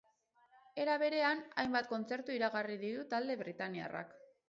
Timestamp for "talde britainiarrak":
3.15-4.23